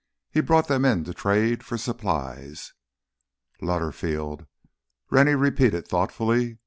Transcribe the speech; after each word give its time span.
He 0.31 0.41
brought 0.41 0.67
them 0.67 0.83
in 0.83 1.03
to 1.03 1.13
trade 1.13 1.63
for 1.63 1.77
supplies." 1.77 2.73
"Lutterfield," 3.61 4.47
Rennie 5.11 5.35
repeated 5.35 5.87
thoughtfully. 5.87 6.57